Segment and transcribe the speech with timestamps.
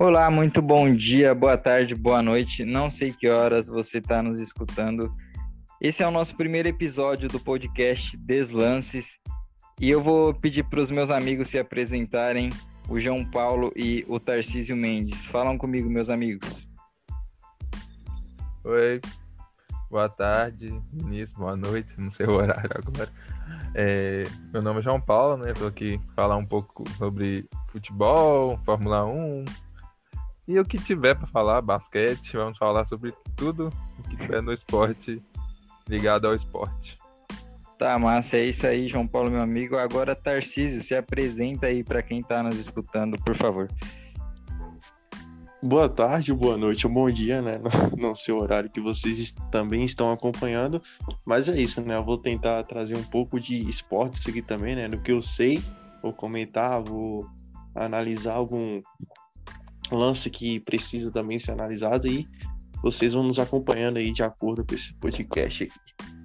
[0.00, 2.64] Olá, muito bom dia, boa tarde, boa noite.
[2.64, 5.12] Não sei que horas você está nos escutando.
[5.80, 9.18] Esse é o nosso primeiro episódio do podcast Deslances
[9.80, 12.50] e eu vou pedir para os meus amigos se apresentarem,
[12.88, 15.26] o João Paulo e o Tarcísio Mendes.
[15.26, 16.64] Falam comigo, meus amigos.
[18.62, 19.00] Oi,
[19.90, 23.10] boa tarde, início, boa noite, não sei o horário agora.
[23.74, 25.50] É, meu nome é João Paulo, né?
[25.50, 29.44] Estou aqui falar um pouco sobre futebol, Fórmula 1,
[30.48, 34.52] e o que tiver para falar, basquete, vamos falar sobre tudo o que tiver no
[34.52, 35.22] esporte,
[35.86, 36.96] ligado ao esporte.
[37.78, 39.76] Tá, massa, é isso aí, João Paulo, meu amigo.
[39.76, 43.68] Agora, Tarcísio, se apresenta aí para quem está nos escutando, por favor.
[45.62, 47.58] Boa tarde, boa noite, bom dia, né?
[47.96, 50.80] Não sei o horário que vocês também estão acompanhando,
[51.26, 51.96] mas é isso, né?
[51.96, 54.88] Eu vou tentar trazer um pouco de esportes aqui também, né?
[54.88, 55.62] Do que eu sei,
[56.02, 57.28] vou comentar, vou
[57.74, 58.80] analisar algum
[59.96, 62.26] lance que precisa também ser analisado e
[62.82, 66.18] vocês vão nos acompanhando aí de acordo com esse podcast aqui.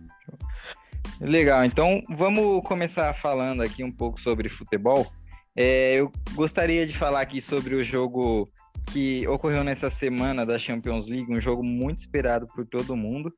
[1.22, 5.08] Legal, então vamos começar falando aqui um pouco sobre futebol.
[5.56, 8.50] É, eu gostaria de falar aqui sobre o jogo
[8.92, 13.34] que ocorreu nessa semana da Champions League, um jogo muito esperado por todo mundo,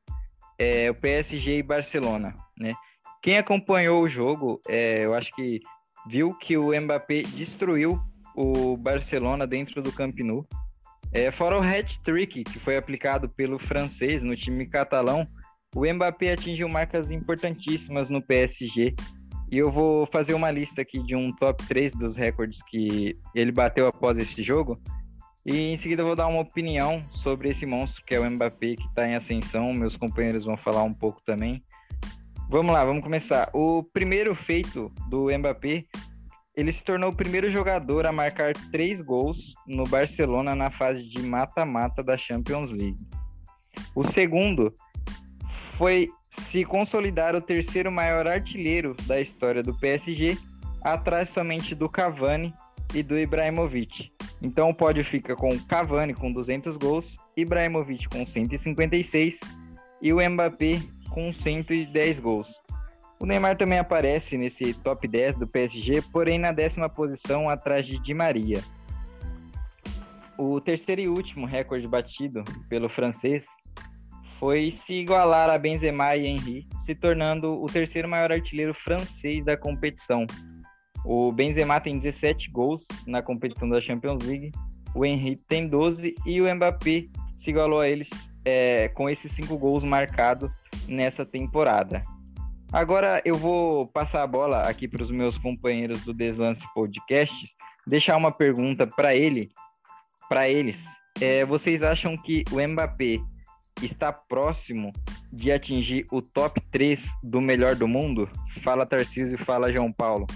[0.58, 2.74] é o PSG e Barcelona, né?
[3.22, 5.60] Quem acompanhou o jogo, é, eu acho que
[6.08, 8.00] viu que o Mbappé destruiu
[8.36, 10.46] o Barcelona dentro do Camp Nou.
[11.12, 15.26] É, fora o hat-trick que foi aplicado pelo francês no time catalão,
[15.74, 18.94] o Mbappé atingiu marcas importantíssimas no PSG.
[19.50, 23.52] E eu vou fazer uma lista aqui de um top 3 dos recordes que ele
[23.52, 24.80] bateu após esse jogo.
[25.44, 28.86] E em seguida vou dar uma opinião sobre esse monstro que é o Mbappé, que
[28.88, 29.72] está em ascensão.
[29.72, 31.62] Meus companheiros vão falar um pouco também.
[32.50, 33.48] Vamos lá, vamos começar.
[33.52, 35.84] O primeiro feito do Mbappé
[36.56, 41.20] ele se tornou o primeiro jogador a marcar três gols no Barcelona na fase de
[41.22, 43.06] mata-mata da Champions League.
[43.94, 44.72] O segundo
[45.76, 50.38] foi se consolidar o terceiro maior artilheiro da história do PSG,
[50.82, 52.54] atrás somente do Cavani
[52.94, 54.10] e do Ibrahimovic.
[54.40, 59.40] Então o pódio fica com Cavani com 200 gols, Ibrahimovic com 156
[60.00, 62.65] e o Mbappé com 110 gols.
[63.18, 67.98] O Neymar também aparece nesse top 10 do PSG, porém na décima posição atrás de
[67.98, 68.62] Di Maria.
[70.38, 73.46] O terceiro e último recorde batido pelo francês
[74.38, 79.56] foi se igualar a Benzema e Henry, se tornando o terceiro maior artilheiro francês da
[79.56, 80.26] competição.
[81.06, 84.52] O Benzema tem 17 gols na competição da Champions League,
[84.94, 87.06] o Henry tem 12 e o Mbappé
[87.38, 88.10] se igualou a eles
[88.44, 90.50] é, com esses 5 gols marcados
[90.86, 92.02] nessa temporada.
[92.72, 97.54] Agora eu vou passar a bola aqui para os meus companheiros do Deslance Podcasts,
[97.86, 99.50] deixar uma pergunta para ele,
[100.28, 100.84] para eles.
[101.20, 103.20] É, vocês acham que o Mbappé
[103.82, 104.92] está próximo
[105.32, 108.28] de atingir o top 3 do melhor do mundo?
[108.62, 110.26] Fala Tarcísio e fala João Paulo.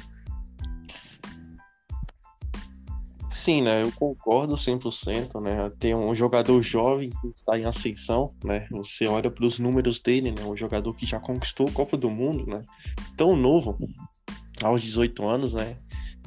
[3.30, 3.82] Sim, né?
[3.82, 5.70] Eu concordo 100%, né?
[5.78, 8.66] Tem um jogador jovem que está em ascensão, né?
[8.72, 10.42] Você olha para os números dele, né?
[10.44, 12.62] Um jogador que já conquistou a Copa do Mundo, né?
[13.16, 13.78] Tão novo,
[14.64, 15.76] aos 18 anos, né?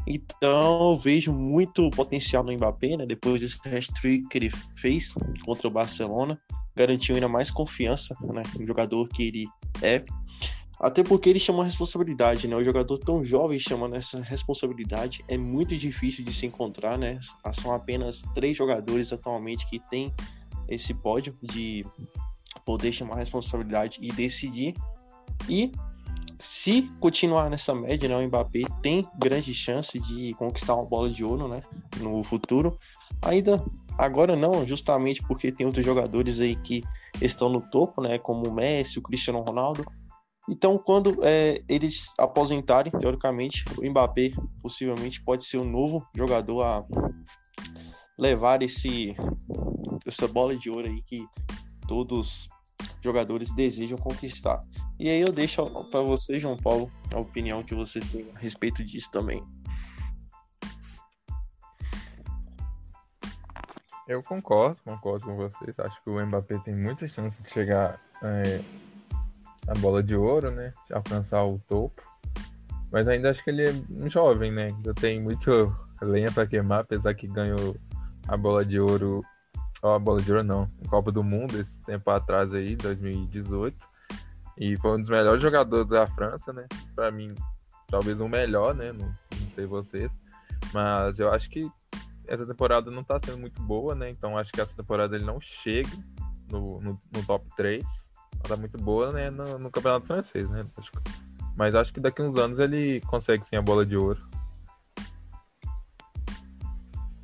[0.08, 3.06] Então, vejo muito potencial no Mbappé, né?
[3.06, 5.14] Depois desse hat-trick que ele fez
[5.46, 6.40] contra o Barcelona,
[6.74, 8.44] garantiu ainda mais confiança, né?
[8.60, 9.48] Um jogador que ele
[9.82, 10.04] é.
[10.84, 12.58] Até porque ele chama responsabilidade, né?
[12.58, 17.22] O jogador tão jovem chamando essa responsabilidade é muito difícil de se encontrar, né?
[17.54, 20.14] São apenas três jogadores atualmente que têm
[20.68, 21.86] esse pódio de
[22.66, 24.74] poder chamar responsabilidade e decidir.
[25.48, 25.72] E
[26.38, 31.24] se continuar nessa média, né, o Mbappé tem grande chance de conquistar uma bola de
[31.24, 31.62] ouro, né,
[32.02, 32.78] no futuro.
[33.22, 33.64] Ainda
[33.98, 36.84] agora não, justamente porque tem outros jogadores aí que
[37.22, 39.86] estão no topo, né, como o Messi, o Cristiano Ronaldo
[40.50, 44.32] então, quando é, eles aposentarem, teoricamente, o Mbappé
[44.62, 46.86] possivelmente pode ser o um novo jogador a
[48.18, 49.16] levar esse,
[50.06, 51.26] essa bola de ouro aí que
[51.88, 52.48] todos
[53.02, 54.60] jogadores desejam conquistar.
[55.00, 58.84] E aí eu deixo para você, João Paulo, a opinião que você tem a respeito
[58.84, 59.42] disso também.
[64.06, 65.80] Eu concordo, concordo com vocês.
[65.80, 68.62] Acho que o Mbappé tem muita chance de chegar é,
[69.68, 70.74] a bola de ouro, né?
[70.92, 72.02] Alcançar o topo.
[72.92, 74.66] Mas ainda acho que ele é jovem, né?
[74.66, 77.76] Ainda tem muito lenha para queimar, apesar que ganhou
[78.28, 79.24] a bola de ouro.
[79.82, 83.76] Ó, a bola de ouro não, a Copa do Mundo esse tempo atrás aí, 2018.
[84.58, 86.68] E foi um dos melhores jogadores da França, né?
[86.96, 87.34] Para mim,
[87.88, 88.92] talvez o melhor, né?
[88.92, 90.12] Não, não sei vocês.
[90.72, 91.70] Mas eu acho que
[92.28, 94.10] essa temporada não tá sendo muito boa, né?
[94.10, 95.90] Então acho que essa temporada ele não chega
[96.50, 97.84] no, no, no top 3.
[98.46, 99.30] Ela muito boa, né?
[99.30, 100.66] No, no campeonato francês, né?
[101.56, 104.22] Mas acho que daqui uns anos ele consegue sim a bola de ouro.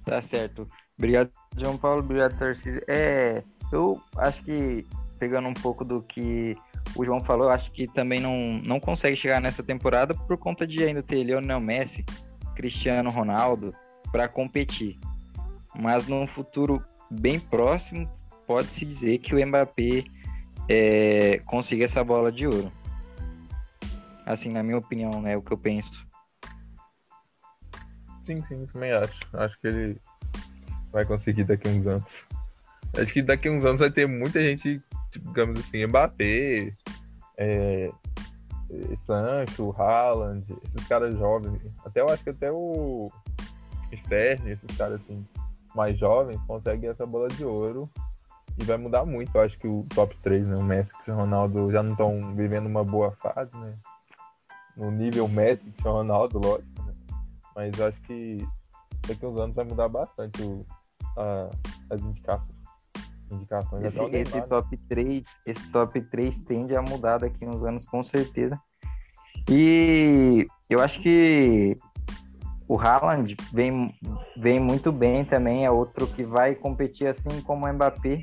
[0.06, 0.68] Tá certo.
[0.98, 2.01] Obrigado, João Paulo.
[2.01, 2.81] Obrigado, Tarcísio.
[2.88, 4.86] É, eu acho que,
[5.18, 6.56] pegando um pouco do que
[6.95, 10.65] o João falou, eu acho que também não, não consegue chegar nessa temporada por conta
[10.65, 12.04] de ainda ter Lionel Messi,
[12.56, 13.74] Cristiano Ronaldo
[14.12, 14.98] para competir.
[15.77, 18.10] Mas num futuro bem próximo,
[18.45, 20.04] pode-se dizer que o Mbappé
[20.69, 22.71] é, consiga essa bola de ouro.
[24.25, 26.07] Assim, na minha opinião, né, o que eu penso.
[28.24, 29.19] Sim, sim, também acho.
[29.33, 30.01] Acho que ele
[30.92, 32.25] vai conseguir daqui a uns anos.
[32.95, 34.80] Acho que daqui a uns anos vai ter muita gente,
[35.12, 36.72] digamos assim, Mbappé,
[37.38, 37.92] é,
[38.95, 41.60] Sancho, Haaland, esses caras jovens.
[41.83, 43.12] Até eu acho que até o
[43.95, 45.25] Stern, esses caras assim,
[45.74, 47.89] mais jovens, conseguem essa bola de ouro.
[48.59, 49.33] E vai mudar muito.
[49.33, 50.56] Eu acho que o top 3, né?
[50.57, 53.77] O Messi e o Ronaldo já não estão vivendo uma boa fase, né?
[54.75, 56.94] No nível Messi e o Ronaldo, lógico, né?
[57.56, 58.45] Mas eu acho que
[59.07, 60.65] daqui a uns anos vai mudar bastante o,
[61.17, 61.50] a,
[61.89, 62.56] as indicações.
[63.31, 67.85] indicações esse, esse top 3, esse top 3 tende a mudar daqui a uns anos
[67.85, 68.59] com certeza.
[69.50, 71.75] E eu acho que
[72.67, 73.91] o Haaland vem,
[74.38, 78.21] vem muito bem também, é outro que vai competir assim como o Mbappé,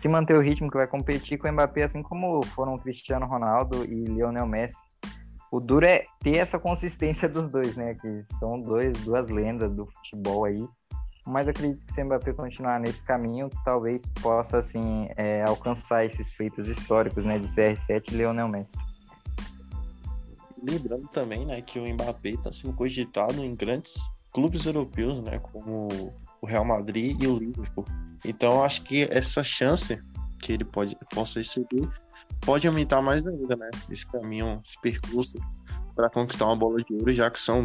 [0.00, 3.84] se manter o ritmo que vai competir com o Mbappé, assim como foram Cristiano Ronaldo
[3.84, 4.76] e Lionel Messi.
[5.52, 7.94] O duro é ter essa consistência dos dois, né?
[7.94, 10.64] Que são dois, duas lendas do futebol aí
[11.26, 16.32] mas acredito que se o Mbappé continuar nesse caminho, talvez possa assim é, alcançar esses
[16.32, 18.70] feitos históricos, né, de CR7 e Leonel Messi.
[20.62, 23.94] Lembrando também, né, que o Mbappé está sendo cogitado em grandes
[24.32, 25.88] clubes europeus, né, como
[26.40, 27.84] o Real Madrid e o Liverpool.
[28.24, 29.98] Então, acho que essa chance
[30.40, 31.88] que ele pode possa receber
[32.40, 35.36] pode aumentar mais ainda, né, esse caminho, esse percurso
[35.94, 37.62] para conquistar uma bola de ouro, já que são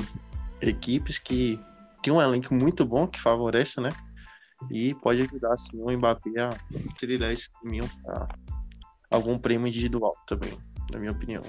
[0.62, 1.60] equipes que
[2.04, 3.90] tem um elenco muito bom que favorece, né?
[4.70, 6.50] E pode ajudar assim o Mbappé a
[6.98, 8.28] trilhar esse caminho para
[9.12, 10.58] algum prêmio individual também,
[10.92, 11.42] na minha opinião.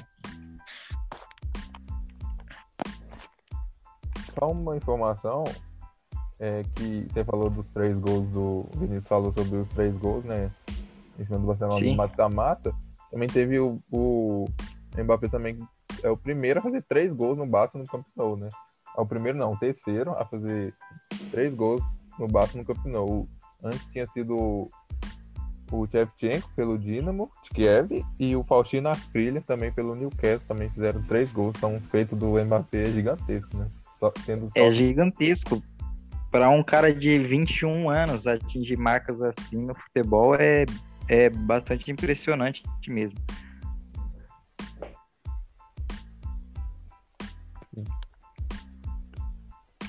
[4.38, 5.44] Só uma informação
[6.38, 10.24] é que você falou dos três gols do o Vinícius falou sobre os três gols,
[10.24, 10.50] né?
[11.18, 11.92] Em cima do Barcelona Sim.
[11.92, 12.74] do mata-mata.
[13.10, 14.46] Também teve o, o
[14.96, 15.58] Mbappé também
[16.02, 18.48] é o primeiro a fazer três gols no Barça no Camp Nou, né?
[18.96, 20.74] É o primeiro não, o terceiro a fazer
[21.30, 21.82] três gols
[22.18, 23.28] no Barça no Camp Nou.
[23.62, 24.68] Antes tinha sido
[25.72, 31.02] o Shevchenko pelo Dinamo de Kiev e o Faustino Asprilha também pelo Newcastle, também fizeram
[31.02, 33.66] três gols, então feito do Mbappé é gigantesco, né?
[33.96, 34.52] Só, sendo só...
[34.56, 35.62] É gigantesco.
[36.31, 40.64] Para um cara de 21 anos atingir marcas assim no futebol é,
[41.08, 43.19] é bastante impressionante mesmo.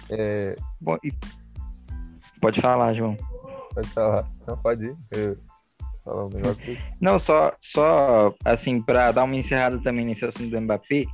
[0.09, 0.55] É...
[0.79, 1.11] Bom, e...
[2.39, 3.17] Pode falar, João.
[3.73, 4.29] Pode falar.
[4.47, 4.97] Não, pode ir.
[5.11, 5.37] Eu...
[6.03, 11.05] Falar negócio Não, só, só assim, para dar uma encerrada também nesse assunto do Mbappé,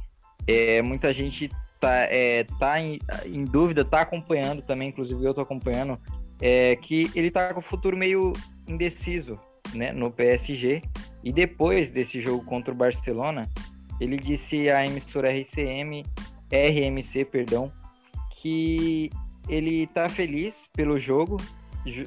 [0.46, 1.50] é, muita gente
[1.84, 6.00] tá, é, tá em, em dúvida, tá acompanhando também, inclusive eu tô acompanhando,
[6.42, 8.32] é, que ele tá com o futuro meio
[8.66, 9.38] indeciso
[9.74, 10.82] né, no PSG.
[11.22, 13.50] E depois desse jogo contra o Barcelona,
[14.00, 16.06] ele disse à emissora RCM,
[16.50, 17.70] RMC, perdão,
[18.42, 19.12] que
[19.50, 21.36] ele tá feliz pelo jogo,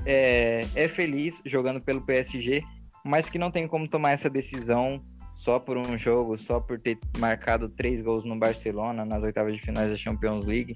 [0.06, 2.62] é, é feliz jogando pelo PSG,
[3.04, 5.02] mas que não tem como tomar essa decisão
[5.46, 9.60] só por um jogo, só por ter marcado três gols no Barcelona nas oitavas de
[9.60, 10.74] finais da Champions League.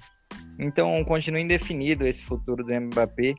[0.57, 3.35] Então continua indefinido esse futuro do Mbappé.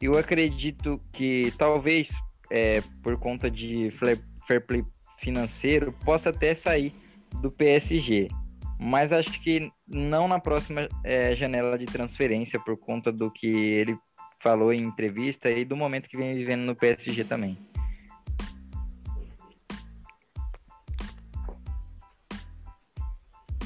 [0.00, 2.10] Eu acredito que talvez
[2.48, 3.90] é, por conta de
[4.46, 4.84] fair play
[5.18, 6.94] financeiro possa até sair
[7.40, 8.28] do PSG
[8.78, 13.96] mas acho que não na próxima é, janela de transferência, por conta do que ele
[14.40, 17.56] falou em entrevista e do momento que vem vivendo no PSG também.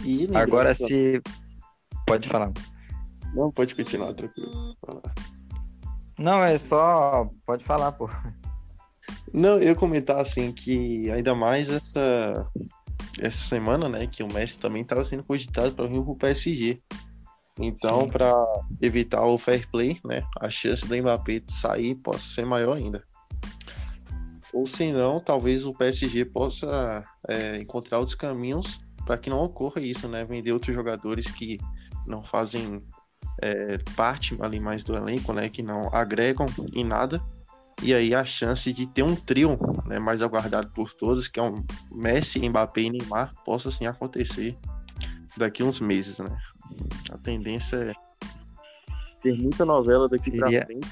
[0.07, 1.21] E Agora se.
[2.07, 2.53] Pode falar.
[3.35, 4.77] Não, pode continuar, tranquilo.
[6.17, 7.29] Não, é só.
[7.45, 8.09] Pode falar, pô.
[9.33, 12.49] Não, eu comentar assim que ainda mais essa
[13.19, 16.79] essa semana, né, que o Messi também estava sendo cogitado para vir para o PSG.
[17.59, 18.33] Então, para
[18.83, 23.03] evitar o fair play, né, a chance do Mbappé sair possa ser maior ainda.
[24.53, 29.81] Ou se não, talvez o PSG possa é, encontrar outros caminhos para que não ocorra
[29.81, 31.59] isso, né, vender outros jogadores que
[32.07, 32.83] não fazem
[33.41, 37.23] é, parte ali mais do elenco, né, que não agregam em nada.
[37.83, 41.43] E aí a chance de ter um trio né, mais aguardado por todos, que é
[41.43, 44.59] um Messi, Mbappé e Neymar, possa sim acontecer
[45.37, 46.37] daqui uns meses, né?
[47.13, 47.93] A tendência é
[49.23, 50.89] ter muita novela daqui Seria- pra frente.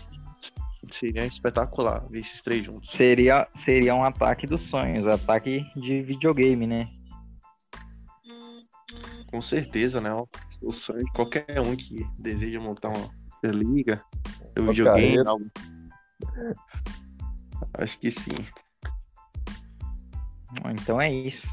[0.90, 2.90] Seria espetacular ver esses três juntos.
[2.90, 6.90] Seria, seria um ataque dos sonhos, ataque de videogame, né?
[9.34, 10.10] Com certeza, né?
[10.62, 14.00] O sonho de qualquer um que deseja montar uma Superliga,
[14.56, 15.50] um Uma videogame.
[17.76, 18.30] Acho que sim.
[20.70, 21.48] Então é isso.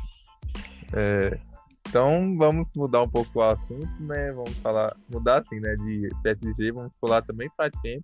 [0.94, 1.40] É,
[1.88, 4.32] então vamos mudar um pouco o assunto, né?
[4.32, 5.74] Vamos falar, mudar assim, né?
[5.74, 8.04] De PSG, vamos pular também para Champions,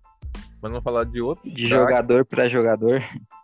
[0.60, 3.00] mas vamos falar de outro De craque, jogador para jogador.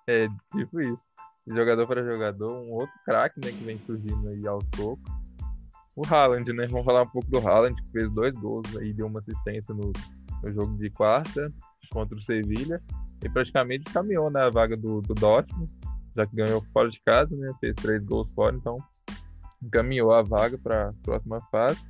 [0.09, 1.01] É, tipo isso.
[1.47, 5.24] De jogador para jogador, um outro craque, né, que vem surgindo aí aos poucos.
[5.97, 6.67] O Haaland, né?
[6.69, 9.93] Vamos falar um pouco do Haaland, que fez dois gols aí, deu uma assistência no,
[10.43, 11.53] no jogo de quarta
[11.91, 12.83] contra o Sevilha.
[13.23, 15.73] E praticamente caminhou na vaga do, do Dortmund,
[16.17, 17.53] já que ganhou fora de casa, né?
[17.61, 18.77] Fez três gols fora, então
[19.63, 21.81] encaminhou a vaga para a próxima fase.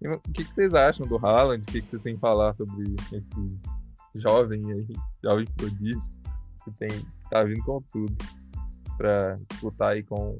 [0.00, 1.62] E o que, que vocês acham do Haaland?
[1.62, 3.60] O que, que vocês têm a falar sobre esse
[4.16, 4.86] jovem aí,
[5.22, 6.02] jovem prodígio,
[6.64, 6.90] que tem,
[7.30, 8.14] tá vindo com tudo
[8.96, 10.38] para disputar aí com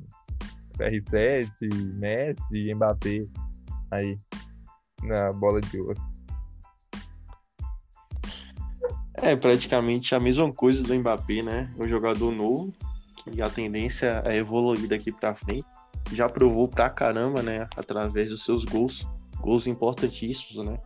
[0.90, 1.50] CR7,
[1.94, 3.26] Messi e Mbappé
[3.90, 4.16] aí
[5.02, 6.00] na bola de ouro.
[9.14, 11.72] É praticamente a mesma coisa do Mbappé, né?
[11.78, 12.72] Um jogador novo,
[13.30, 15.66] que a tendência é evoluir daqui pra frente.
[16.12, 17.68] Já provou pra caramba, né?
[17.76, 19.06] Através dos seus gols,
[19.40, 20.78] gols importantíssimos, né?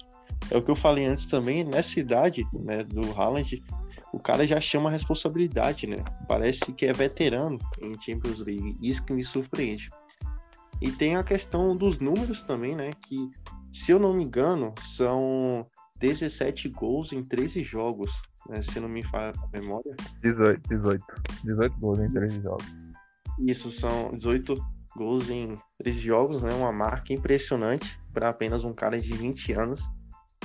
[0.51, 3.63] É o que eu falei antes também, nessa idade, né, do Haaland,
[4.13, 6.05] o cara já chama a responsabilidade, né?
[6.29, 9.91] Parece que é veterano em Champions League, isso que me surpreende.
[10.81, 12.91] E tem a questão dos números também, né?
[13.03, 13.31] Que,
[13.73, 15.67] se eu não me engano, são
[16.01, 19.95] 17 gols em 13 jogos, né, se não me falha a memória.
[20.23, 21.05] 18, 18.
[21.45, 22.67] 18 gols em 13 jogos.
[23.39, 24.55] Isso são 18
[24.95, 29.91] gols em 13 jogos, né, uma marca impressionante para apenas um cara de 20 anos.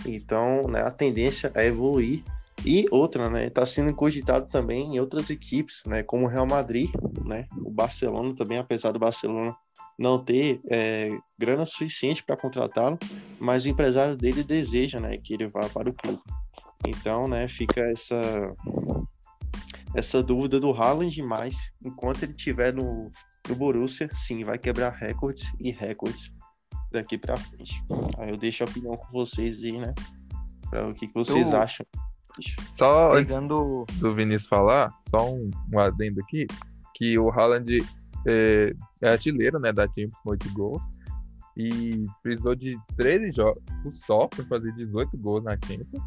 [0.05, 2.23] Então, né, a tendência é evoluir.
[2.65, 6.89] E outra, né, está sendo cogitado também em outras equipes, né, como o Real Madrid,
[7.25, 9.55] né, o Barcelona também, apesar do Barcelona
[9.97, 12.99] não ter é, grana suficiente para contratá-lo,
[13.39, 16.21] mas o empresário dele deseja, né, que ele vá para o clube.
[16.87, 18.19] Então, né, fica essa
[19.93, 23.11] essa dúvida do Haaland, mas enquanto ele estiver no,
[23.49, 26.31] no Borussia, sim, vai quebrar recordes e recordes
[26.91, 27.83] daqui para frente.
[28.17, 29.93] Aí eu deixo a opinião com vocês aí, né,
[30.69, 31.85] para o que, que vocês Eu- acham.
[32.59, 33.85] Só antes Pegando.
[33.99, 36.47] do Vinícius falar, só um, um adendo aqui,
[36.95, 37.77] que o Haaland
[38.27, 40.81] é, é artilheiro né, da Champions com 8 gols
[41.57, 43.61] e precisou de 13 jogos
[44.05, 46.03] só para fazer 18 gols na Champions.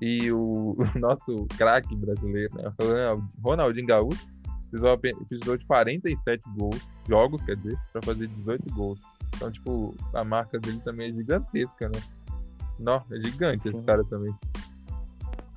[0.00, 4.26] E o, o nosso craque brasileiro, né, Ronald- Ronaldinho Gaúcho,
[4.70, 9.00] precisou, precisou de 47 gols, jogos, quer dizer, para fazer 18 gols.
[9.34, 12.00] Então, tipo, a marca dele também é gigantesca, né?
[12.78, 13.84] Não, é gigante esse Sim.
[13.84, 14.32] cara também.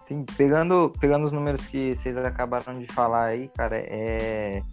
[0.01, 4.63] Sim, pegando, pegando os números que vocês acabaram de falar aí, cara, é,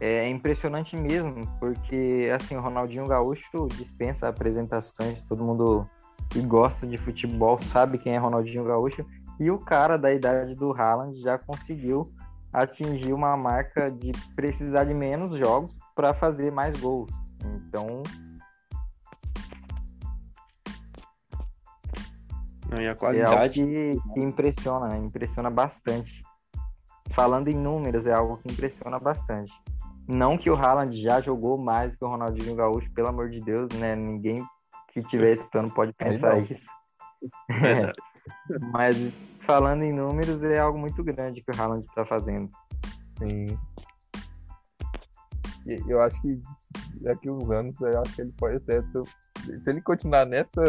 [0.00, 5.86] é impressionante mesmo, porque assim, o Ronaldinho Gaúcho dispensa apresentações, todo mundo
[6.30, 9.04] que gosta de futebol sabe quem é Ronaldinho Gaúcho,
[9.38, 12.04] e o cara da idade do Haaland já conseguiu
[12.52, 17.10] atingir uma marca de precisar de menos jogos para fazer mais gols.
[17.44, 18.02] Então,
[22.70, 24.98] Não, e a É algo qualidade que, impressiona, né?
[24.98, 26.22] impressiona bastante.
[27.10, 29.52] Falando em números, é algo que impressiona bastante.
[30.06, 33.68] Não que o Haaland já jogou mais que o Ronaldinho Gaúcho, pelo amor de Deus,
[33.74, 33.94] né?
[33.96, 34.44] Ninguém
[34.92, 36.66] que estiver escutando pode pensar isso.
[37.50, 37.98] é verdade.
[38.72, 38.96] Mas
[39.40, 42.50] falando em números, é algo muito grande que o Haaland está fazendo.
[43.18, 43.58] Sim.
[45.86, 46.40] Eu acho que
[47.00, 48.82] daqui uns anos, eu acho que ele pode até.
[48.82, 50.62] Se ele continuar nessa,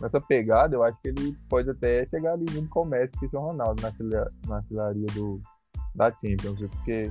[0.00, 3.18] nessa pegada, eu acho que ele pode até chegar ali junto com o Messi e
[3.18, 5.40] Cristiano Ronaldo na artilha- na artilharia do,
[5.94, 7.06] da Champions, porque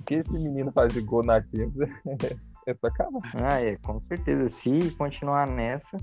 [0.00, 1.90] o que esse menino faz de gol na Champions
[2.66, 3.30] é sacanagem.
[3.34, 4.48] Ah, é, com certeza.
[4.48, 5.96] Se continuar nessa,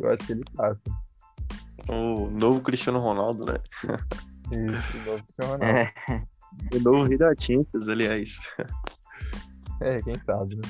[0.00, 0.80] Eu acho que ele passa.
[1.88, 3.54] O novo Cristiano Ronaldo, né?
[4.52, 5.64] Isso, o novo Cristiano Ronaldo.
[5.64, 5.92] é,
[6.76, 8.38] O novo rei da Champions, aliás.
[9.80, 10.62] É, quem sabe, né?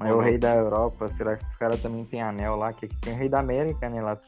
[0.00, 1.08] É o rei da Europa.
[1.10, 2.72] Será que os caras também têm anel lá?
[2.72, 4.00] Que aqui tem o rei da América, né?
[4.02, 4.18] Lá.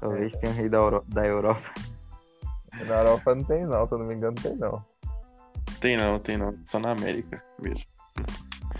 [0.00, 1.70] Talvez tenha o rei da, Euro- da Europa.
[2.86, 4.84] Na Europa não tem não, se eu não me engano, não tem não.
[5.80, 6.54] Tem não, tem não.
[6.64, 7.84] Só na América mesmo.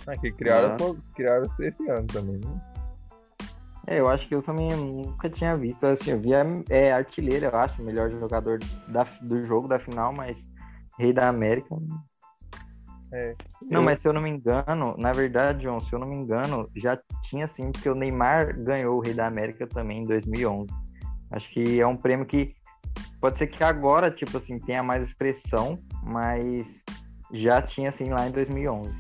[0.07, 0.77] Ah, que criaram, Ah.
[0.77, 2.61] pô, criaram esse ano também, né?
[3.89, 5.85] É, eu acho que eu também nunca tinha visto.
[5.85, 10.13] Assim, eu via é, artilheiro, eu acho, o melhor jogador da, do jogo da final,
[10.13, 10.39] mas
[10.99, 11.75] Rei da América.
[13.13, 13.35] É.
[13.63, 16.69] Não, mas se eu não me engano, na verdade, John, se eu não me engano,
[16.77, 20.71] já tinha sim, porque o Neymar ganhou o Rei da América também em 2011.
[21.31, 22.55] Acho que é um prêmio que
[23.21, 26.83] pode ser que agora, tipo assim, tenha mais expressão, mas
[27.33, 28.95] já tinha assim lá em 2011.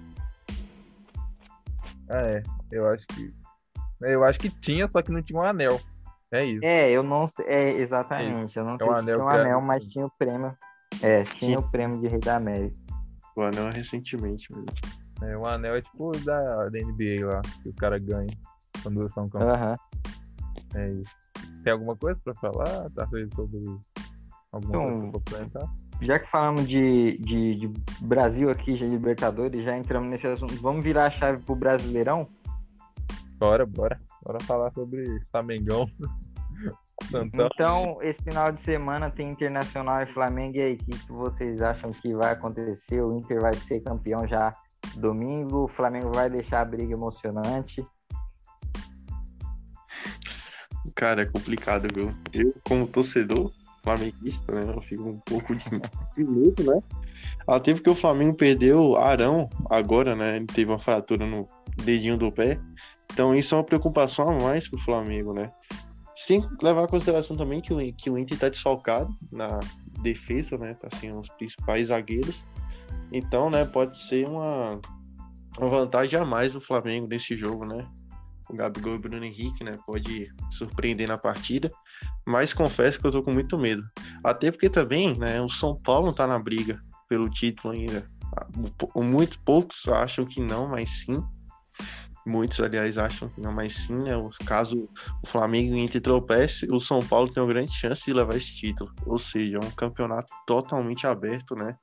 [2.11, 3.33] Ah, é, eu acho que.
[4.01, 5.79] Eu acho que tinha, só que não tinha um anel.
[6.33, 6.65] É isso.
[6.65, 7.45] É, eu não sei.
[7.47, 8.57] É, exatamente.
[8.57, 10.57] Eu não É sei um se anel tinha um é- anel, mas tinha o prêmio.
[11.03, 12.77] É, tinha o prêmio de Rei da América.
[13.39, 14.69] O anel é recentemente mesmo.
[15.23, 18.37] É, um anel é tipo o da, da NBA lá, que os caras ganham
[18.83, 19.55] quando são campeões.
[19.55, 19.77] Aham.
[20.75, 21.15] É isso.
[21.63, 23.63] Tem alguma coisa pra falar, tá sobre
[24.51, 25.75] alguma Então, coisa pra complementar?
[26.03, 27.69] Já que falamos de, de, de
[28.01, 30.55] Brasil aqui, já de Libertadores, já entramos nesse assunto.
[30.57, 32.29] Vamos virar a chave pro Brasileirão?
[33.39, 34.01] Bora, bora.
[34.27, 35.89] Bora falar sobre Flamengão.
[37.05, 37.49] Santão.
[37.53, 40.57] Então, esse final de semana tem Internacional e Flamengo.
[40.57, 43.01] E aí, o que vocês acham que vai acontecer?
[43.03, 44.55] O Inter vai ser campeão já
[44.97, 47.87] domingo, o Flamengo vai deixar a briga emocionante.
[50.95, 52.15] Cara, é complicado, viu?
[52.33, 53.53] Eu, como torcedor
[53.83, 54.73] flamenguista, né?
[54.75, 55.71] Eu fico um pouco de,
[56.15, 56.83] de medo, né?
[57.47, 60.37] Até porque o Flamengo perdeu Arão agora, né?
[60.37, 61.47] Ele teve uma fratura no
[61.85, 62.59] dedinho do pé.
[63.13, 65.51] Então isso é uma preocupação a mais pro Flamengo, né?
[66.19, 69.61] Sem levar em consideração também que o, que o Inter tá desfalcado na
[70.03, 70.75] defesa, né?
[70.75, 72.45] Tá sem os principais zagueiros.
[73.13, 74.81] Então, né, pode ser uma,
[75.59, 77.87] uma vantagem a mais do Flamengo nesse jogo, né?
[78.49, 79.79] o Gabigol e o Bruno Henrique, né?
[79.87, 81.71] Pode surpreender na partida.
[82.27, 83.83] Mas confesso que eu tô com muito medo.
[84.25, 85.41] Até porque também, né?
[85.41, 88.09] O São Paulo tá na briga pelo título ainda.
[88.95, 91.23] Muito poucos acham que não, mas sim.
[92.29, 94.13] Muitos, aliás, acham que não, mas sim, né?
[94.45, 94.87] Caso
[95.23, 98.55] o Flamengo e Inter tropece, o São Paulo tem uma grande chance de levar esse
[98.55, 98.93] título.
[99.07, 101.75] Ou seja, é um campeonato totalmente aberto, né?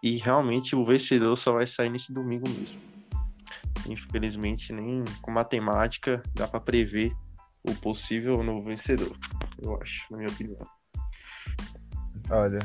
[0.00, 2.78] E realmente o vencedor só vai sair nesse domingo mesmo.
[3.88, 7.12] Infelizmente, nem com matemática dá para prever
[7.64, 9.16] o possível novo vencedor,
[9.60, 10.66] eu acho, na minha opinião.
[12.30, 12.60] Olha,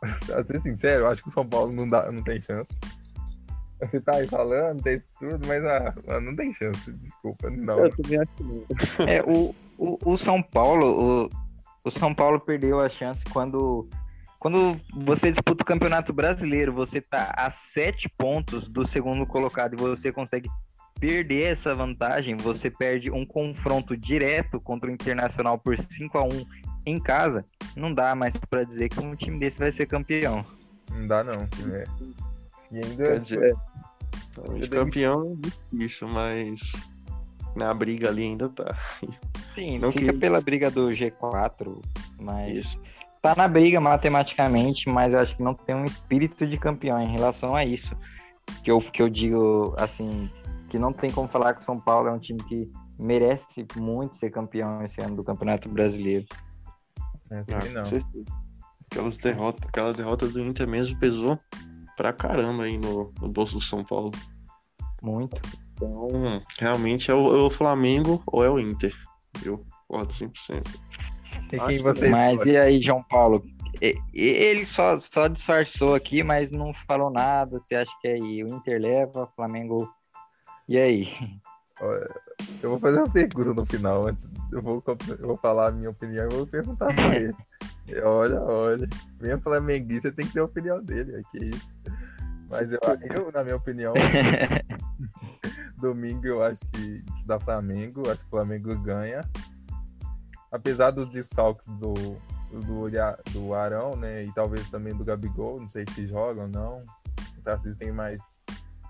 [0.26, 2.74] pra ser sincero, eu acho que o São Paulo não, dá, não tem chance.
[3.82, 7.50] Você tá aí falando, tem isso tudo, mas ah, não tem chance, desculpa.
[7.50, 7.78] Não.
[7.78, 8.64] Eu também acho que não.
[9.06, 11.30] É, o, o, o São Paulo, o,
[11.84, 13.88] o São Paulo perdeu a chance quando
[14.38, 19.76] quando você disputa o Campeonato Brasileiro, você tá a sete pontos do segundo colocado e
[19.76, 20.48] você consegue
[20.98, 26.44] perder essa vantagem, você perde um confronto direto contra o Internacional por 5 a 1
[26.86, 27.44] em casa,
[27.76, 30.44] não dá mais para dizer que um time desse vai ser campeão.
[30.90, 31.48] Não dá não.
[31.72, 31.84] É.
[32.72, 33.22] E ainda
[34.32, 36.60] Dizer, realmente campeão é difícil, mas
[37.56, 38.76] na briga ali ainda tá.
[39.54, 41.80] Sim, Não fica que- pela briga do G4,
[42.20, 42.80] mas Isso.
[43.20, 47.08] tá na briga matematicamente, mas eu acho que não tem um espírito de campeão em
[47.10, 47.94] relação a isso.
[48.64, 50.28] Que eu, que eu digo, assim,
[50.68, 54.16] que não tem como falar que o São Paulo é um time que merece muito
[54.16, 56.24] ser campeão esse ano do Campeonato Brasileiro.
[57.30, 57.82] é, Ah, não.
[58.90, 61.38] Aquelas derrotas, aquela derrota do Inter mesmo pesou
[61.96, 64.12] pra caramba aí no, no bolso do São Paulo.
[65.02, 65.40] Muito.
[65.74, 68.94] Então, realmente é o, é o Flamengo ou é o Inter.
[69.44, 70.62] Eu concordo 100%.
[71.52, 73.44] E quem que vocês Mas e aí, João Paulo?
[73.80, 77.58] Ele só, só disfarçou aqui, mas não falou nada.
[77.58, 79.92] Você acha que aí o Inter leva, o Flamengo.
[80.68, 81.08] E aí?
[82.62, 84.82] Eu vou fazer uma pergunta no final, antes eu vou,
[85.18, 87.34] eu vou falar a minha opinião e vou perguntar pra ele.
[88.04, 91.68] Olha, olha, venha flamenguista, tem que ter a opinião dele, aqui é isso.
[92.52, 93.94] Mas eu, eu, na minha opinião,
[95.80, 99.22] domingo eu acho que, dá Flamengo, acho que o Flamengo ganha.
[100.52, 101.94] Apesar dos desfalques do,
[102.52, 102.90] do,
[103.30, 106.84] do Arão, né, e talvez também do Gabigol, não sei se joga ou não.
[107.38, 108.20] O Tarcísio tem mais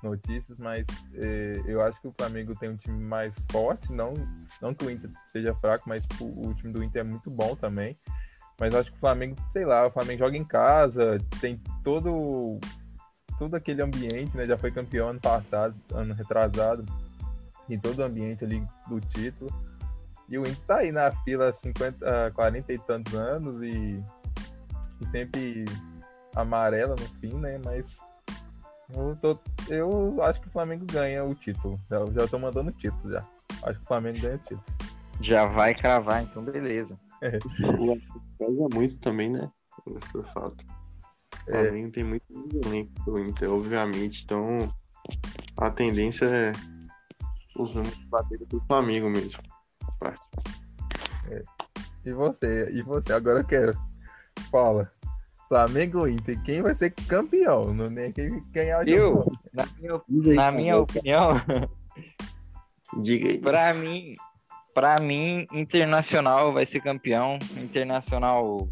[0.03, 4.13] notícias, mas eh, eu acho que o Flamengo tem um time mais forte, não,
[4.61, 7.55] não que o Inter seja fraco, mas tipo, o time do Inter é muito bom
[7.55, 7.97] também.
[8.59, 12.59] Mas acho que o Flamengo, sei lá, o Flamengo joga em casa, tem todo
[13.43, 14.47] todo aquele ambiente, né?
[14.47, 16.87] Já foi campeão ano passado, ano retrasado,
[17.69, 19.51] em todo o ambiente ali do título.
[20.29, 24.01] E o Inter tá aí na fila há 50, ah, 40 e tantos anos e,
[25.01, 25.65] e sempre
[26.37, 27.61] amarela no fim, né?
[27.65, 27.99] Mas
[28.95, 31.81] eu, tô- eu acho que o Flamengo ganha o título.
[31.91, 33.27] Já, já tô mandando o título já.
[33.65, 34.63] Acho que o Flamengo ganha o título.
[35.21, 36.97] Já vai cravar, então beleza.
[37.21, 39.51] Atlético pesa muito também, né?
[39.89, 40.65] É fato.
[40.65, 40.92] O
[41.49, 41.65] É.
[41.65, 42.25] Flamengo tem muito
[42.65, 44.25] elenco do Inter, obviamente.
[44.25, 44.73] Então,
[45.57, 46.53] a tendência é
[47.57, 49.43] os números baterem pro Flamengo mesmo.
[52.05, 52.71] E você?
[52.73, 53.13] E você?
[53.13, 53.75] Agora eu quero.
[54.51, 54.91] Fala.
[55.49, 57.75] Flamengo Inter, quem vai ser campeão?
[57.75, 61.35] Não nem quem ganhar o Eu, na minha, na minha opinião,
[63.03, 63.39] Diga aí.
[63.39, 64.15] Pra mim,
[64.75, 67.39] para mim, Internacional vai ser campeão.
[67.57, 68.69] Internacional,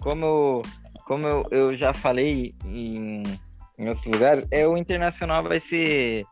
[0.00, 0.62] como eu,
[1.06, 3.22] como eu, eu já falei em,
[3.78, 6.24] em outros lugares, é o Internacional vai ser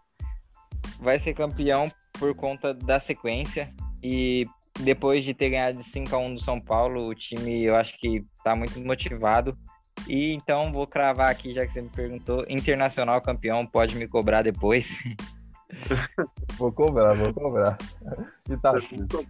[1.00, 3.68] vai ser campeão por conta da sequência
[4.02, 4.46] e
[4.80, 7.98] depois de ter ganhado de 5 a 1 do São Paulo, o time eu acho
[7.98, 9.56] que tá muito motivado.
[10.08, 14.42] E então vou cravar aqui, já que você me perguntou, Internacional campeão, pode me cobrar
[14.42, 14.88] depois.
[16.58, 17.78] Vou cobrar, vou cobrar.
[18.48, 18.74] E tá,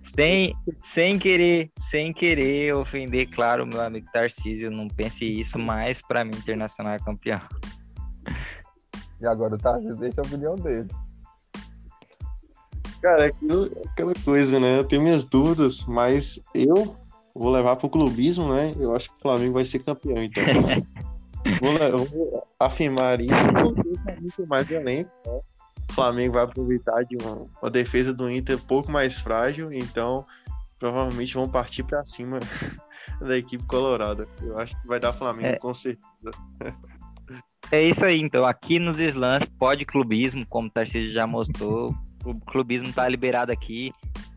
[0.03, 6.25] sem, sem querer, sem querer ofender, claro, meu amigo Tarcísio, não pense isso, mas para
[6.25, 7.41] mim Internacional é campeão.
[9.21, 10.89] E agora o Tarcísio deixa a opinião dele.
[13.01, 14.79] Cara, é aquilo- aquela coisa, né?
[14.79, 16.97] Eu tenho minhas dúvidas, mas eu
[17.35, 18.75] vou levar pro clubismo, né?
[18.79, 20.45] Eu acho que o Flamengo vai ser campeão, então.
[21.61, 25.41] vou, vou afirmar isso porque o Flamengo tem mais elenco, né?
[25.93, 30.25] O Flamengo vai aproveitar de uma, uma defesa do Inter um pouco mais frágil, então
[30.79, 32.39] provavelmente vão partir pra cima
[33.21, 34.27] da equipe colorada.
[34.41, 35.59] Eu acho que vai dar Flamengo É.
[35.59, 36.31] com certeza.
[37.71, 38.47] É isso aí, então.
[38.47, 41.95] Aqui nos slams pode clubismo, como o Tarcísio já mostrou.
[42.25, 43.93] O clubismo tá liberado aqui.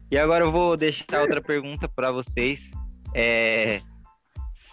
[0.10, 2.72] E agora eu vou deixar outra pergunta para vocês.
[3.14, 3.80] É,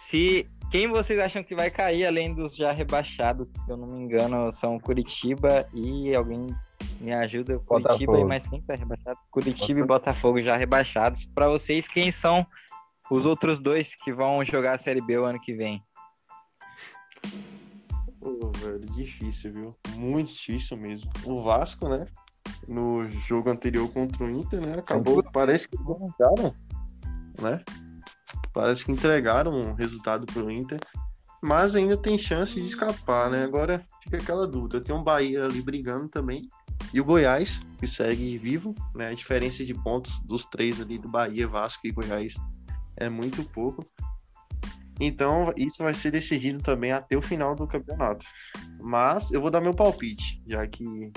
[0.09, 3.47] se quem vocês acham que vai cair além dos já rebaixados?
[3.63, 6.47] Se eu não me engano, são Curitiba e alguém
[6.99, 7.59] me ajuda.
[7.59, 8.27] Curitiba e Botafogo.
[8.27, 9.19] mais quem tá rebaixado?
[9.29, 11.25] Curitiba e Botafogo já rebaixados.
[11.25, 12.43] Para vocês, quem são
[13.11, 15.79] os outros dois que vão jogar a Série B o ano que vem?
[18.19, 19.75] Pô, velho, difícil, viu?
[19.95, 21.11] Muito difícil mesmo.
[21.23, 22.07] O Vasco, né?
[22.67, 24.73] No jogo anterior contra o Inter, né?
[24.79, 25.21] Acabou.
[25.31, 26.55] Parece que eles entregaram,
[27.39, 27.63] né?
[28.53, 30.79] Parece que entregaram um resultado pro Inter.
[31.41, 33.43] Mas ainda tem chance de escapar, né?
[33.43, 34.79] Agora fica aquela dúvida.
[34.79, 36.47] Tem um Bahia ali brigando também.
[36.93, 39.09] E o Goiás, que segue vivo, né?
[39.09, 42.35] A diferença de pontos dos três ali do Bahia, Vasco e Goiás
[42.95, 43.85] é muito pouco.
[44.99, 48.25] Então, isso vai ser decidido também até o final do campeonato.
[48.79, 51.11] Mas eu vou dar meu palpite, já que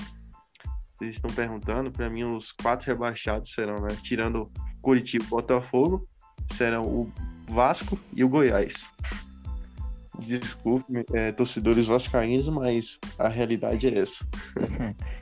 [0.96, 1.92] vocês estão perguntando.
[1.92, 3.88] Para mim, os quatro rebaixados serão, né?
[4.02, 6.08] Tirando Curitiba e Botafogo,
[6.54, 7.12] serão o
[7.48, 8.92] Vasco e o Goiás.
[10.18, 14.26] Desculpe, é, torcedores vascaínos, mas a realidade é essa.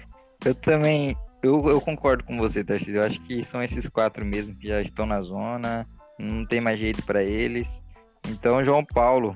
[0.44, 2.96] Eu também, eu, eu concordo com você, Tarcísio.
[2.96, 5.86] Eu acho que são esses quatro mesmo que já estão na zona.
[6.18, 7.82] Não tem mais jeito para eles.
[8.28, 9.34] Então, João Paulo,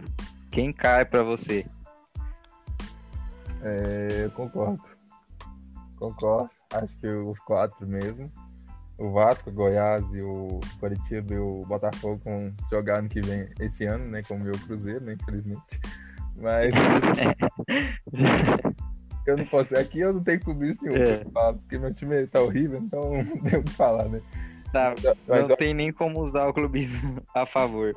[0.51, 1.65] quem cai para você?
[3.63, 4.83] É, eu concordo.
[5.97, 6.51] Concordo.
[6.75, 8.31] Acho que os quatro mesmo.
[8.99, 13.49] O Vasco, o Goiás e o Curitiba e o Botafogo vão jogar ano que vem,
[13.61, 14.23] esse ano, né?
[14.27, 15.15] Como o meu Cruzeiro, né?
[15.21, 15.63] Infelizmente.
[16.41, 16.73] Mas
[19.27, 19.77] eu não posso.
[19.77, 21.25] Aqui eu não tenho clubismo nenhum É.
[21.33, 24.21] falar, porque meu time tá horrível, então não tenho o que falar, né?
[24.73, 24.95] Tá,
[25.27, 27.95] Mas não tem nem como usar o clubismo a favor.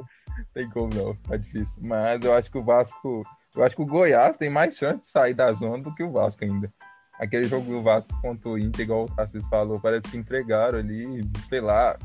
[0.54, 1.78] tem como não, tá difícil.
[1.82, 3.24] Mas eu acho que o Vasco.
[3.54, 6.12] Eu acho que o Goiás tem mais chance de sair da zona do que o
[6.12, 6.72] Vasco ainda.
[7.21, 11.23] Aquele jogo do Vasco contra o Inter, igual o Tarcísio falou, parece que entregaram ali,
[11.47, 11.95] sei lá,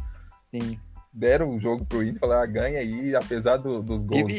[0.51, 0.79] Sim.
[1.13, 4.31] deram o jogo pro Inter, falaram, ah, ganha aí, apesar do- dos gols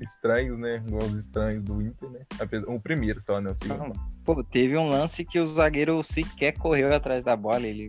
[0.00, 0.82] estranhos, né?
[0.88, 2.20] Gols estranhos do Inter, né?
[2.40, 3.50] Apesar, o primeiro só, né?
[3.50, 3.92] O segundo.
[4.24, 7.66] pô, teve um lance que o zagueiro sequer correu atrás da bola.
[7.66, 7.88] Ele,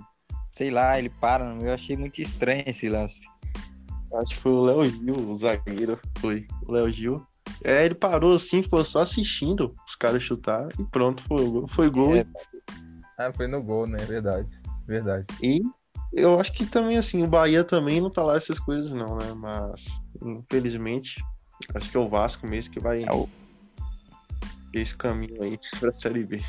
[0.51, 1.45] sei lá, ele para.
[1.61, 3.21] Eu achei muito estranho esse lance.
[4.13, 5.99] Acho que foi o Léo Gil, o zagueiro.
[6.19, 7.25] Foi o Léo Gil.
[7.63, 11.67] É, ele parou assim, ficou só assistindo os caras chutar e pronto, foi gol.
[11.67, 12.15] Foi gol.
[12.15, 12.25] É.
[13.17, 13.97] Ah, foi no gol, né?
[14.05, 14.47] Verdade.
[14.87, 15.25] Verdade.
[15.41, 15.61] E
[16.13, 19.33] eu acho que também, assim, o Bahia também não tá lá essas coisas, não, né?
[19.35, 19.85] Mas,
[20.23, 21.23] infelizmente,
[21.73, 23.27] acho que é o Vasco mesmo que vai É o-
[24.73, 26.41] esse caminho aí pra Série B.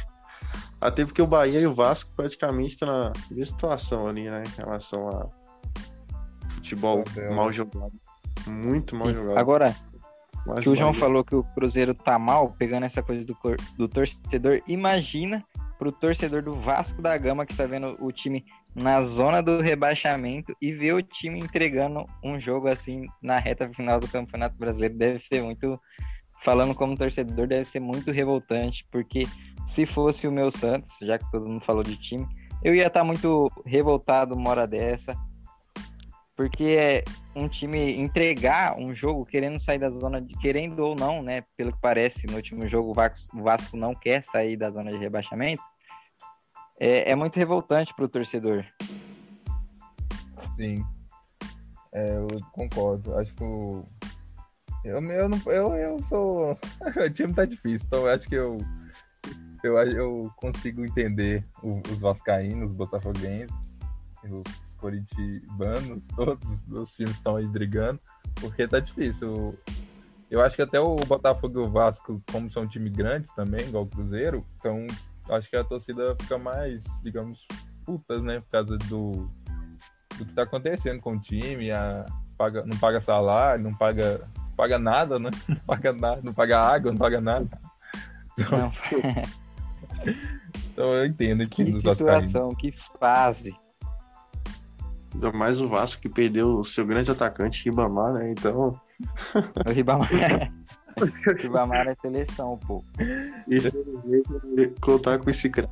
[0.80, 4.42] Até porque o Bahia e o Vasco praticamente estão na mesma situação ali, né?
[4.46, 5.28] Em relação a
[6.50, 7.02] futebol
[7.34, 7.92] mal jogado.
[8.46, 9.38] Muito mal jogado.
[9.38, 9.74] Agora,
[10.46, 13.56] Mas que o João falou que o Cruzeiro tá mal, pegando essa coisa do, cor-
[13.76, 15.44] do torcedor, imagina
[15.78, 20.56] pro torcedor do Vasco da Gama que tá vendo o time na zona do rebaixamento
[20.62, 25.18] e ver o time entregando um jogo assim na reta final do Campeonato Brasileiro deve
[25.18, 25.78] ser muito
[26.42, 29.26] falando como torcedor deve ser muito revoltante, porque
[29.66, 32.26] se fosse o meu Santos, já que todo mundo falou de time,
[32.62, 35.12] eu ia estar muito revoltado uma hora dessa.
[36.36, 41.22] Porque é um time entregar um jogo querendo sair da zona de querendo ou não,
[41.22, 41.42] né?
[41.56, 44.90] Pelo que parece, no último jogo o Vasco, o Vasco não quer sair da zona
[44.90, 45.62] de rebaixamento.
[46.78, 48.66] É, é muito revoltante para o torcedor.
[50.56, 50.84] Sim.
[51.92, 53.16] É, eu concordo.
[53.18, 53.84] Acho que o.
[54.84, 56.50] Eu, eu, não, eu, eu sou.
[56.96, 58.58] o time tá difícil, então acho que eu.
[59.64, 63.56] Eu, eu consigo entender os Vascaínos, os Botafoguenses,
[64.22, 68.00] os Coritibanos, todos os times estão aí brigando,
[68.40, 69.54] porque tá difícil.
[70.30, 73.84] Eu acho que até o Botafogo e o Vasco, como são times grandes também, igual
[73.84, 74.86] o Cruzeiro, então
[75.30, 77.46] acho que a torcida fica mais, digamos,
[77.84, 78.40] putas, né?
[78.40, 79.28] Por causa do,
[80.18, 82.04] do que tá acontecendo com o time, a,
[82.36, 85.30] paga, não paga salário, não paga, paga nada, né?
[85.48, 87.60] Não paga nada, não paga água, não paga nada.
[88.38, 88.72] Então,
[90.72, 93.54] então eu entendo que, que situação, que fase.
[95.16, 98.30] Ainda mais o Vasco que perdeu o seu grande atacante, Ribamar, né?
[98.30, 98.78] Então.
[99.66, 100.10] O Ribamar.
[101.00, 102.84] o Ribamar é seleção, pô.
[103.48, 105.70] E contar com esse cara.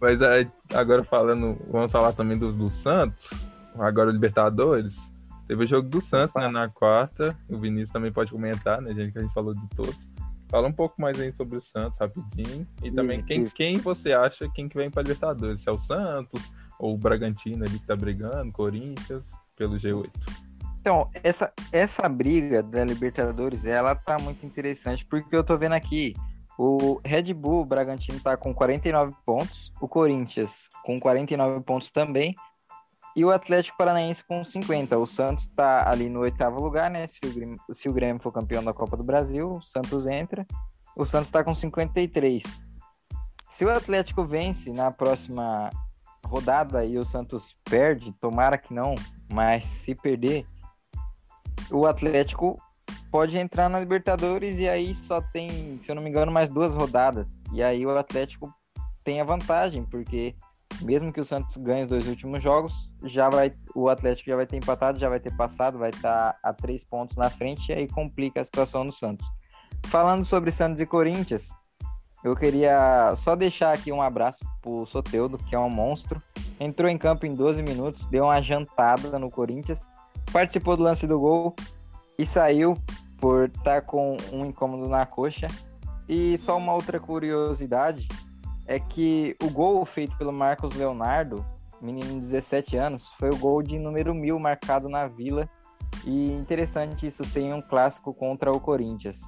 [0.00, 0.18] Mas
[0.74, 3.30] agora falando, vamos falar também do, do Santos,
[3.78, 4.96] agora Libertadores.
[5.46, 7.38] Teve o jogo do Santos, né, na quarta.
[7.48, 10.08] O Vinícius também pode comentar, né, gente, que a gente falou de todos.
[10.48, 12.66] Fala um pouco mais aí sobre o Santos, rapidinho.
[12.82, 15.60] E também quem, quem você acha, quem que vem para Libertadores?
[15.60, 20.10] Se é o Santos, ou o Bragantino ali que tá brigando, Corinthians, pelo G8.
[20.80, 26.14] Então, essa, essa briga da Libertadores, ela tá muito interessante, porque eu tô vendo aqui,
[26.56, 32.36] o Red Bull, o Bragantino tá com 49 pontos, o Corinthians com 49 pontos também,
[33.16, 34.98] e o Atlético Paranaense com 50.
[34.98, 37.06] O Santos tá ali no oitavo lugar, né?
[37.06, 40.46] Se o, Grêmio, se o Grêmio for campeão da Copa do Brasil, o Santos entra.
[40.94, 42.42] O Santos tá com 53.
[43.50, 45.70] Se o Atlético vence na próxima
[46.26, 48.94] rodada e o Santos perde, tomara que não,
[49.32, 50.46] mas se perder,
[51.70, 52.56] o Atlético
[53.10, 56.74] pode entrar na Libertadores e aí só tem, se eu não me engano, mais duas
[56.74, 57.40] rodadas.
[57.52, 58.52] E aí o Atlético
[59.02, 60.34] tem a vantagem, porque
[60.82, 64.46] mesmo que o Santos ganhe os dois últimos jogos, já vai o Atlético já vai
[64.46, 67.88] ter empatado, já vai ter passado, vai estar a três pontos na frente e aí
[67.88, 69.26] complica a situação do Santos.
[69.86, 71.48] Falando sobre Santos e Corinthians,
[72.26, 76.20] eu queria só deixar aqui um abraço pro Soteudo, que é um monstro.
[76.58, 79.78] Entrou em campo em 12 minutos, deu uma jantada no Corinthians,
[80.32, 81.54] participou do lance do gol
[82.18, 82.76] e saiu
[83.18, 85.46] por estar tá com um incômodo na coxa.
[86.08, 88.08] E só uma outra curiosidade
[88.66, 91.46] é que o gol feito pelo Marcos Leonardo,
[91.80, 95.48] menino de 17 anos, foi o gol de número mil marcado na Vila.
[96.04, 99.20] E interessante isso ser um clássico contra o Corinthians.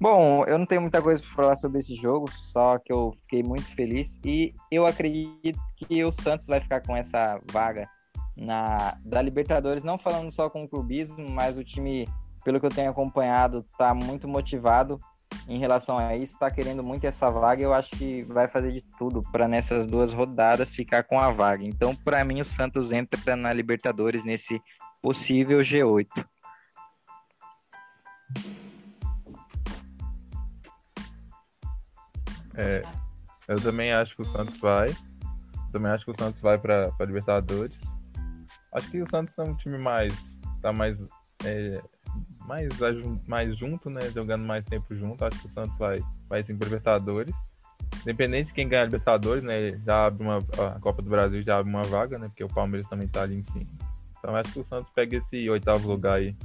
[0.00, 3.42] Bom, eu não tenho muita coisa para falar sobre esse jogo, só que eu fiquei
[3.42, 7.88] muito feliz e eu acredito que o Santos vai ficar com essa vaga
[8.36, 12.06] na da Libertadores, não falando só com o clubismo, mas o time,
[12.44, 15.00] pelo que eu tenho acompanhado, está muito motivado
[15.48, 17.62] em relação a isso, está querendo muito essa vaga.
[17.62, 21.64] Eu acho que vai fazer de tudo para nessas duas rodadas ficar com a vaga.
[21.64, 24.62] Então, para mim, o Santos entra na Libertadores nesse
[25.02, 26.06] possível G8.
[32.58, 32.82] É,
[33.46, 34.88] eu também acho que o Santos vai.
[35.72, 37.78] Também acho que o Santos vai para Libertadores.
[38.72, 40.38] Acho que o Santos é um time mais.
[40.60, 41.00] tá mais.
[41.44, 41.80] É,
[42.46, 42.68] mais,
[43.26, 44.00] mais junto, né?
[44.10, 45.24] Jogando mais tempo junto.
[45.24, 47.34] Acho que o Santos vai, vai sim para Libertadores.
[48.02, 49.78] Independente de quem ganhar a Libertadores, né?
[49.86, 50.38] Já abre uma.
[50.38, 52.28] A Copa do Brasil já abre uma vaga, né?
[52.28, 53.66] Porque o Palmeiras também tá ali em cima.
[54.18, 56.36] Então acho que o Santos pega esse oitavo lugar aí.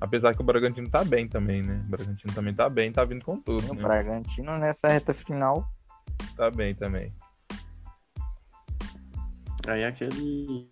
[0.00, 1.82] Apesar que o Bragantino tá bem também, né?
[1.86, 3.70] O Bragantino também tá bem, tá vindo com tudo.
[3.70, 3.82] O né?
[3.82, 5.68] Bragantino nessa reta final.
[6.36, 7.12] Tá bem também.
[9.68, 10.70] Aí aquele.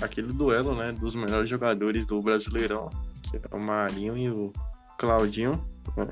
[0.00, 0.92] aquele duelo, né?
[0.92, 2.88] Dos melhores jogadores do Brasileirão,
[3.30, 4.52] que é o Marinho e o
[4.98, 5.62] Claudinho.
[5.94, 6.08] Né?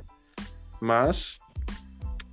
[0.83, 1.39] Mas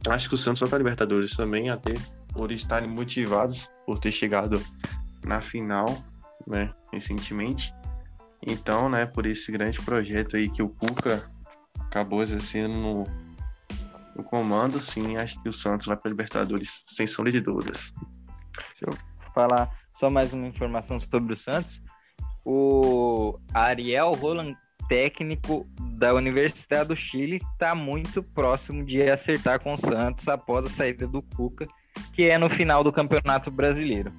[0.09, 1.93] acho que o Santos vai para Libertadores também, até
[2.33, 4.61] por estarem motivados por ter chegado
[5.23, 5.85] na final,
[6.45, 6.73] né?
[6.91, 7.73] Recentemente.
[8.45, 11.23] Então, né, por esse grande projeto aí que o Cuca
[11.79, 13.07] acabou exercendo no,
[14.15, 17.93] no comando, sim, acho que o Santos vai para Libertadores, sem sombra de dúvidas.
[18.55, 21.81] Deixa eu falar só mais uma informação sobre o Santos.
[22.43, 24.55] O Ariel Roland,
[24.89, 30.69] técnico da Universidade do Chile, está muito próximo de acertar com o Santos após a
[30.69, 31.67] saída do Cuca,
[32.13, 34.11] que é no final do Campeonato Brasileiro.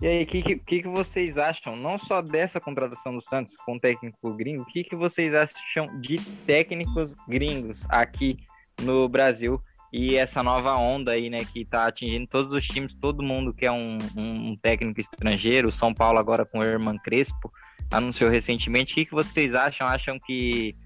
[0.00, 3.74] E aí, o que, que, que, vocês acham, não só dessa contratação do Santos com
[3.74, 8.38] o técnico gringo, o que, que vocês acham de técnicos gringos aqui
[8.82, 9.60] no Brasil
[9.92, 13.66] e essa nova onda aí, né, que tá atingindo todos os times, todo mundo que
[13.66, 17.52] é um, um, técnico estrangeiro, São Paulo agora com o Herman Crespo,
[17.90, 19.86] anunciou recentemente, o que, que vocês acham?
[19.86, 20.76] Acham que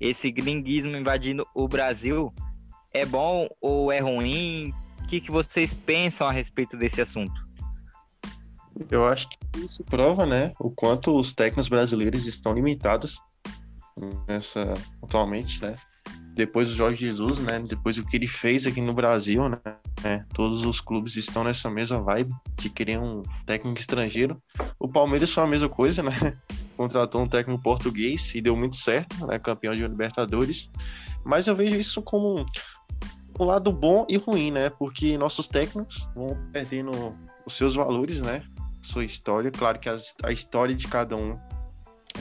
[0.00, 2.32] esse gringuismo invadindo o Brasil
[2.94, 4.72] é bom ou é ruim?
[5.06, 7.45] que, que vocês pensam a respeito desse assunto?
[8.90, 13.20] Eu acho que isso prova, né, o quanto os técnicos brasileiros estão limitados
[14.28, 15.74] nessa atualmente, né?
[16.34, 17.58] Depois do Jorge Jesus, né?
[17.60, 20.26] Depois do que ele fez aqui no Brasil, né?
[20.34, 24.40] Todos os clubes estão nessa mesma vibe de querer um técnico estrangeiro.
[24.78, 26.36] O Palmeiras foi a mesma coisa, né?
[26.76, 29.38] Contratou um técnico português e deu muito certo, né?
[29.38, 30.70] Campeão de Libertadores.
[31.24, 32.44] Mas eu vejo isso como
[33.40, 34.68] um lado bom e ruim, né?
[34.68, 38.42] Porque nossos técnicos vão perdendo os seus valores, né?
[38.86, 39.50] Sua história.
[39.50, 41.34] Claro que a história de cada um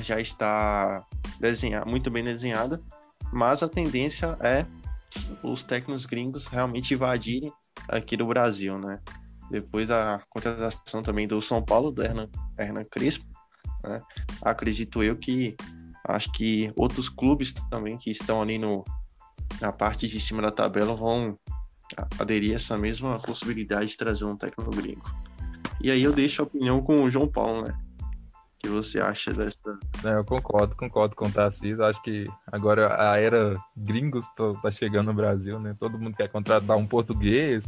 [0.02, 1.06] já está
[1.40, 2.82] desenhada, muito bem desenhada,
[3.32, 4.66] mas a tendência é
[5.44, 7.52] os técnicos gringos realmente invadirem
[7.88, 9.00] aqui do Brasil, né?
[9.50, 13.26] Depois da contratação também do São Paulo, do Hernan, Hernan Crespo,
[13.84, 14.02] né?
[14.42, 15.56] acredito eu que
[16.08, 18.84] acho que outros clubes também que estão ali no,
[19.62, 21.38] na parte de cima da tabela vão
[22.20, 25.06] aderir a essa mesma possibilidade de trazer um técnico gringo.
[25.86, 27.78] E aí eu deixo a opinião com o João Paulo, né?
[28.58, 29.78] que você acha dessa.
[30.04, 31.86] É, eu concordo, concordo com o Tarcísio.
[31.86, 34.26] Acho que agora a era gringos
[34.64, 35.76] tá chegando no Brasil, né?
[35.80, 37.64] Todo mundo quer contratar um português,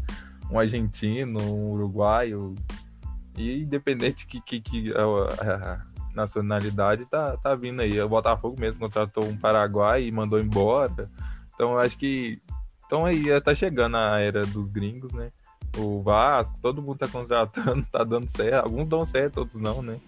[0.49, 2.55] um argentino, um uruguaio.
[3.37, 5.79] E independente que, que, que a,
[6.15, 8.01] nacionalidade tá, tá vindo aí.
[8.01, 11.07] O Botafogo mesmo contratou um Paraguai e mandou embora.
[11.53, 12.41] Então acho que.
[12.87, 15.31] Então aí tá chegando a era dos gringos, né?
[15.77, 18.65] O Vasco, todo mundo tá contratando, tá dando certo.
[18.65, 19.99] Alguns dão certo, outros não, né?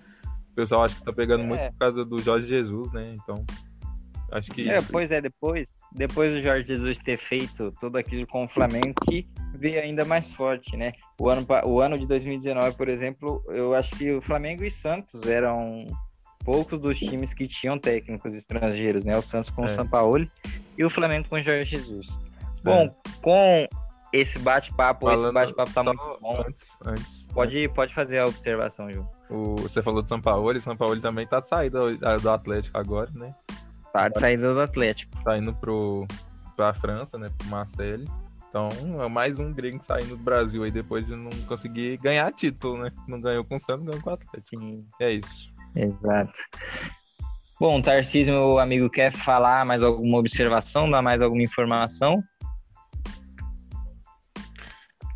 [0.60, 1.48] pessoal acho que tá pegando é.
[1.48, 3.16] muito por causa do Jorge Jesus, né?
[3.16, 3.46] Então,
[4.32, 4.70] acho que.
[4.70, 4.92] É, isso...
[4.92, 9.26] pois é, depois, depois do Jorge Jesus ter feito tudo aquilo com o Flamengo, que
[9.56, 10.94] veio ainda mais forte, né?
[11.20, 15.26] O ano, o ano de 2019, por exemplo, eu acho que o Flamengo e Santos
[15.26, 15.86] eram
[16.44, 19.18] poucos dos times que tinham técnicos estrangeiros, né?
[19.18, 19.68] O Santos com é.
[19.68, 20.30] o Sampaoli
[20.78, 22.08] e o Flamengo com o Jorge Jesus.
[22.64, 22.92] Bom, é.
[23.22, 23.68] com
[24.12, 26.44] esse bate-papo, esse bate-papo tá muito bom.
[26.48, 27.28] Antes, antes.
[27.34, 27.74] Pode, né?
[27.74, 29.08] pode fazer a observação, Ju.
[29.30, 33.10] O, você falou do São Paulo, e São Paulo também tá saindo do Atlético agora,
[33.14, 33.34] né?
[33.94, 35.24] Tá saída do Atlético.
[35.24, 36.08] Tá indo pro,
[36.56, 37.30] pra França, né?
[37.38, 38.08] Pro Marseille.
[38.50, 38.70] Então,
[39.04, 42.92] é mais um gringo saindo do Brasil aí depois de não conseguir ganhar título, né?
[43.08, 44.86] Não ganhou com o Santos, ganhou com o Atlético.
[45.00, 45.54] É isso.
[45.76, 46.34] Exato.
[47.60, 52.24] Bom, Tarcísio, meu amigo, quer falar mais alguma observação, dar mais alguma informação?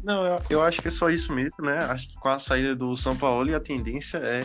[0.04, 1.80] Não, eu, eu acho que é só isso mesmo, né?
[1.86, 4.42] Acho que com a saída do São Paulo a tendência é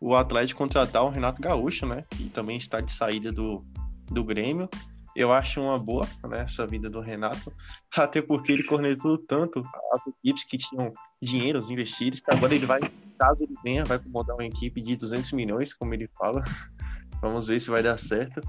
[0.00, 2.04] o Atlético contratar o Renato Gaúcho, né?
[2.10, 3.64] Que também está de saída do,
[4.10, 4.68] do Grêmio.
[5.14, 7.52] Eu acho uma boa né, essa vida do Renato,
[7.94, 12.64] até porque ele cornetou tanto as equipes que tinham dinheiro, os investidos, que agora ele
[12.64, 12.80] vai,
[13.18, 16.42] caso ele venha, vai montar uma equipe de 200 milhões, como ele fala.
[17.20, 18.40] Vamos ver se vai dar certo.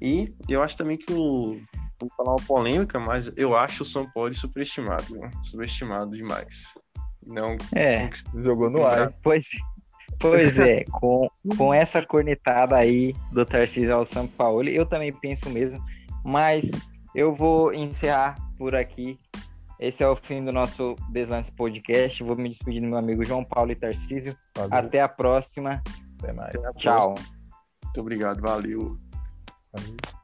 [0.00, 1.60] E eu acho também que o,
[2.02, 5.30] vou falar uma polêmica, mas eu acho o São Paulo superestimado, né?
[5.44, 6.74] subestimado demais.
[7.26, 8.10] Não, é,
[8.42, 9.12] jogou no ar.
[9.22, 9.46] Pois,
[10.18, 15.48] pois é, com, com essa cornetada aí do Tarcísio ao São Paulo, eu também penso
[15.48, 15.80] mesmo,
[16.24, 16.68] mas
[17.14, 19.18] eu vou encerrar por aqui.
[19.78, 22.22] Esse é o fim do nosso Deslance Podcast.
[22.22, 24.36] Vou me despedir do meu amigo João Paulo e Tarcísio.
[24.56, 24.70] Valeu.
[24.78, 25.82] Até a próxima.
[26.20, 26.54] Até mais.
[26.76, 27.14] Tchau.
[27.84, 28.96] Muito obrigado, valeu.
[29.72, 30.21] valeu.